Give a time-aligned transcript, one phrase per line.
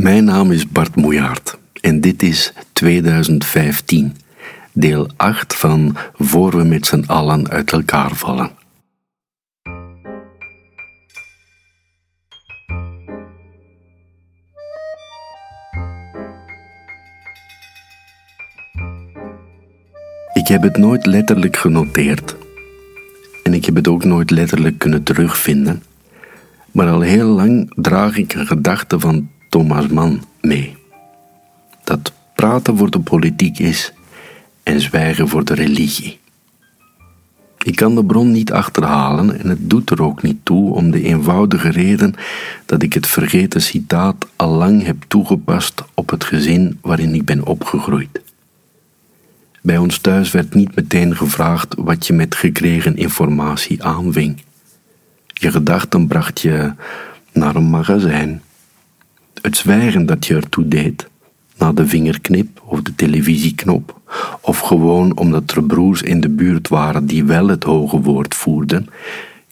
[0.00, 4.16] Mijn naam is Bart Moejaert en dit is 2015,
[4.72, 8.50] deel 8 van Voor we met z'n allen uit elkaar vallen.
[20.32, 22.36] Ik heb het nooit letterlijk genoteerd
[23.42, 25.82] en ik heb het ook nooit letterlijk kunnen terugvinden,
[26.70, 30.76] maar al heel lang draag ik een gedachte van Thomas Mann mee.
[31.84, 33.92] Dat praten voor de politiek is
[34.62, 36.18] en zwijgen voor de religie.
[37.62, 41.02] Ik kan de bron niet achterhalen en het doet er ook niet toe om de
[41.02, 42.14] eenvoudige reden
[42.66, 47.46] dat ik het vergeten citaat al lang heb toegepast op het gezin waarin ik ben
[47.46, 48.20] opgegroeid.
[49.62, 54.42] Bij ons thuis werd niet meteen gevraagd wat je met gekregen informatie aanving.
[55.26, 56.72] Je gedachten bracht je
[57.32, 58.42] naar een magazijn
[59.50, 61.08] het zwijgen dat je ertoe deed,
[61.58, 64.00] na de vingerknip of de televisieknop,
[64.40, 68.86] of gewoon omdat er broers in de buurt waren die wel het hoge woord voerden,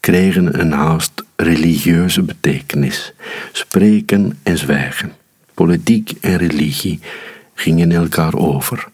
[0.00, 3.12] kregen een haast religieuze betekenis.
[3.52, 5.12] Spreken en zwijgen,
[5.54, 7.00] politiek en religie
[7.54, 8.88] gingen elkaar over.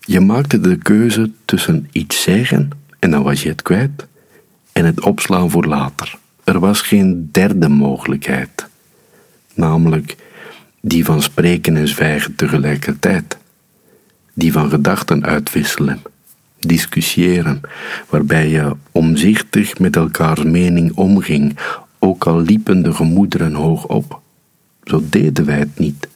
[0.00, 4.06] Je maakte de keuze tussen iets zeggen en dan was je het kwijt,
[4.72, 6.18] en het opslaan voor later.
[6.44, 8.72] Er was geen derde mogelijkheid
[9.54, 10.16] namelijk
[10.80, 13.36] die van spreken en zwijgen tegelijkertijd,
[14.34, 16.02] die van gedachten uitwisselen,
[16.58, 17.60] discussiëren,
[18.08, 21.58] waarbij je omzichtig met elkaars mening omging,
[21.98, 24.20] ook al liepen de gemoederen hoog op.
[24.82, 26.08] Zo deden wij het niet,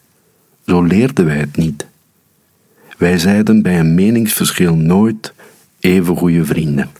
[0.66, 1.86] zo leerden wij het niet.
[2.98, 5.32] Wij zeiden bij een meningsverschil nooit
[5.80, 6.90] even goede vrienden.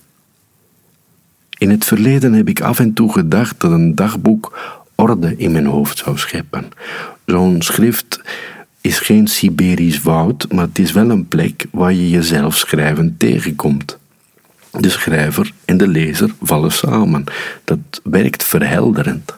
[1.59, 4.59] In het verleden heb ik af en toe gedacht dat een dagboek
[5.03, 6.69] orde in mijn hoofd zou scheppen.
[7.27, 8.21] Zo'n schrift
[8.81, 13.99] is geen Siberisch woud, maar het is wel een plek waar je jezelf schrijven tegenkomt.
[14.71, 17.25] De schrijver en de lezer vallen samen.
[17.65, 19.37] Dat werkt verhelderend.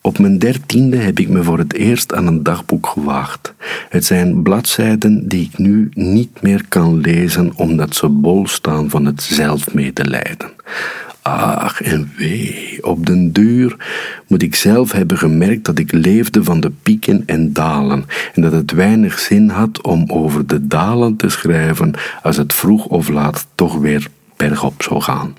[0.00, 3.54] Op mijn dertiende heb ik me voor het eerst aan een dagboek gewaagd.
[3.88, 9.04] Het zijn bladzijden die ik nu niet meer kan lezen omdat ze bol staan van
[9.04, 10.50] het zelfmedelijden.
[11.22, 13.76] Ach en wee, op den duur
[14.26, 18.04] moet ik zelf hebben gemerkt dat ik leefde van de pieken en dalen
[18.34, 22.84] en dat het weinig zin had om over de dalen te schrijven als het vroeg
[22.84, 25.36] of laat toch weer bergop zou gaan.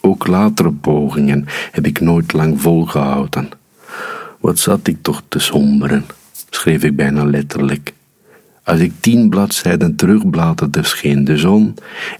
[0.00, 3.48] Ook latere pogingen heb ik nooit lang volgehouden.
[4.40, 6.04] Wat zat ik toch te somberen,
[6.50, 7.92] schreef ik bijna letterlijk.
[8.64, 11.74] Als ik tien bladzijden terugbladerde, scheen de zon,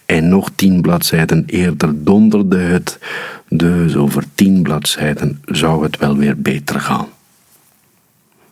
[0.06, 2.98] en nog tien bladzijden eerder donderde het,
[3.48, 7.08] dus over tien bladzijden zou het wel weer beter gaan.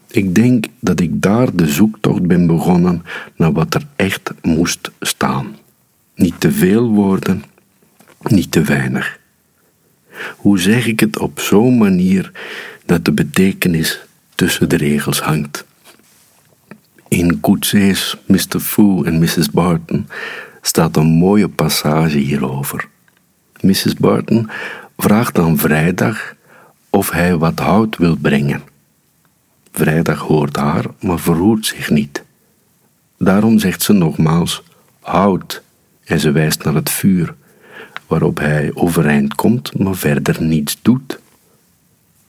[0.09, 3.03] Ik denk dat ik daar de zoektocht ben begonnen
[3.37, 5.57] naar wat er echt moest staan.
[6.15, 7.45] Niet te veel woorden,
[8.23, 9.19] niet te weinig.
[10.37, 12.33] Hoe zeg ik het op zo'n manier
[12.85, 14.01] dat de betekenis
[14.35, 15.65] tussen de regels hangt?
[17.13, 18.61] In Coetzee's Mr.
[18.61, 19.51] Fu en Mrs.
[19.51, 20.09] Barton
[20.63, 22.89] staat een mooie passage hierover.
[23.61, 23.95] Mrs.
[23.95, 24.51] Barton
[24.97, 26.35] vraagt aan Vrijdag
[26.91, 28.63] of hij wat hout wil brengen.
[29.73, 32.25] Vrijdag hoort haar, maar verroert zich niet.
[33.19, 34.63] Daarom zegt ze nogmaals
[35.01, 35.63] hout
[36.05, 37.35] en ze wijst naar het vuur,
[38.07, 41.19] waarop hij overeind komt, maar verder niets doet.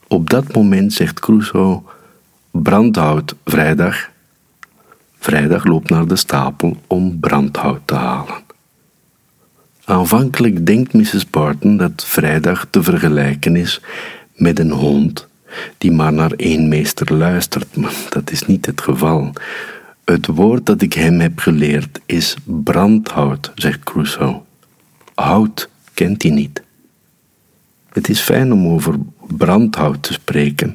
[0.08, 1.82] Op dat moment zegt Crusoe:
[2.50, 4.12] Brandhout, vrijdag.
[5.24, 8.42] Vrijdag loopt naar de stapel om brandhout te halen.
[9.84, 11.30] Aanvankelijk denkt Mrs.
[11.30, 13.80] Barton dat vrijdag te vergelijken is
[14.34, 15.28] met een hond
[15.78, 19.32] die maar naar één meester luistert, maar dat is niet het geval.
[20.04, 24.40] Het woord dat ik hem heb geleerd is brandhout, zegt Crusoe.
[25.14, 26.62] Hout kent hij niet.
[27.88, 28.94] Het is fijn om over
[29.36, 30.74] brandhout te spreken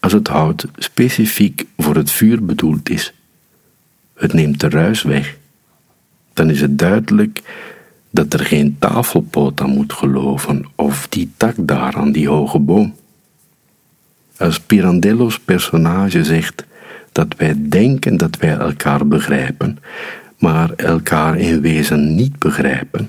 [0.00, 3.12] als het hout specifiek voor het vuur bedoeld is
[4.18, 5.36] het neemt de ruis weg,
[6.32, 7.42] dan is het duidelijk
[8.10, 12.94] dat er geen tafelpoot aan moet geloven of die tak daar aan die hoge boom.
[14.36, 16.66] Als Pirandello's personage zegt
[17.12, 19.78] dat wij denken dat wij elkaar begrijpen,
[20.38, 23.08] maar elkaar in wezen niet begrijpen,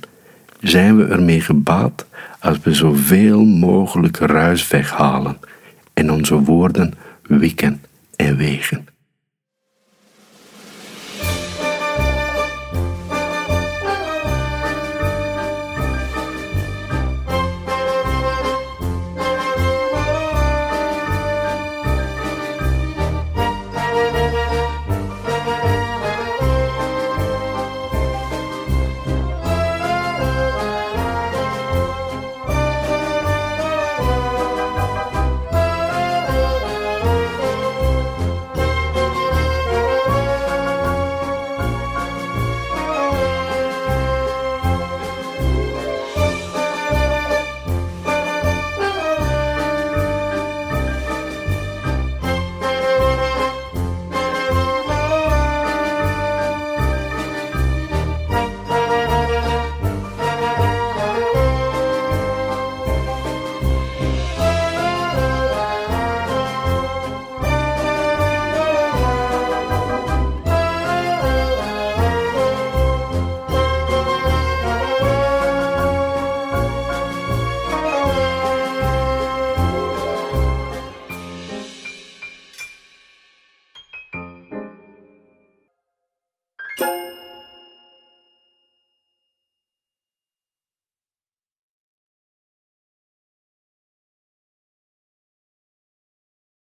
[0.62, 2.06] zijn we ermee gebaat
[2.40, 5.38] als we zoveel mogelijk ruis weghalen
[5.94, 7.82] en onze woorden wikken
[8.16, 8.89] en wegen.